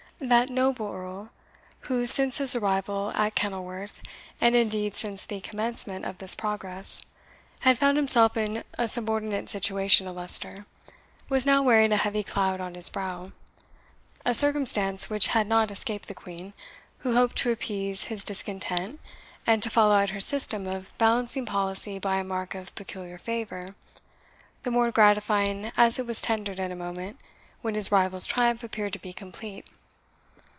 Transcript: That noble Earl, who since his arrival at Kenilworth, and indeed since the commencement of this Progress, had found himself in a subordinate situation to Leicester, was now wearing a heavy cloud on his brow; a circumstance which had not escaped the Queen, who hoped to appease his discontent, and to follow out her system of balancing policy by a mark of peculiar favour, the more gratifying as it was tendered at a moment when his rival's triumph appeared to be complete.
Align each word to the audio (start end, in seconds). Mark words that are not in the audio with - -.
That 0.23 0.51
noble 0.51 0.85
Earl, 0.85 1.29
who 1.87 2.05
since 2.05 2.37
his 2.37 2.55
arrival 2.55 3.11
at 3.15 3.33
Kenilworth, 3.33 4.03
and 4.39 4.55
indeed 4.55 4.93
since 4.93 5.25
the 5.25 5.41
commencement 5.41 6.05
of 6.05 6.19
this 6.19 6.35
Progress, 6.35 7.01
had 7.61 7.79
found 7.79 7.97
himself 7.97 8.37
in 8.37 8.63
a 8.77 8.87
subordinate 8.87 9.49
situation 9.49 10.05
to 10.05 10.11
Leicester, 10.11 10.67
was 11.27 11.47
now 11.47 11.63
wearing 11.63 11.91
a 11.91 11.97
heavy 11.97 12.21
cloud 12.21 12.61
on 12.61 12.75
his 12.75 12.87
brow; 12.87 13.31
a 14.23 14.35
circumstance 14.35 15.09
which 15.09 15.29
had 15.29 15.47
not 15.47 15.71
escaped 15.71 16.07
the 16.07 16.13
Queen, 16.13 16.53
who 16.99 17.15
hoped 17.15 17.35
to 17.37 17.49
appease 17.51 18.03
his 18.03 18.23
discontent, 18.23 18.99
and 19.47 19.63
to 19.63 19.71
follow 19.71 19.95
out 19.95 20.11
her 20.11 20.21
system 20.21 20.67
of 20.67 20.95
balancing 20.99 21.47
policy 21.47 21.97
by 21.97 22.17
a 22.17 22.23
mark 22.23 22.53
of 22.53 22.75
peculiar 22.75 23.17
favour, 23.17 23.73
the 24.61 24.69
more 24.69 24.91
gratifying 24.91 25.71
as 25.75 25.97
it 25.97 26.05
was 26.05 26.21
tendered 26.21 26.59
at 26.59 26.69
a 26.71 26.75
moment 26.75 27.17
when 27.63 27.73
his 27.73 27.91
rival's 27.91 28.27
triumph 28.27 28.63
appeared 28.63 28.93
to 28.93 28.99
be 28.99 29.13
complete. 29.13 29.65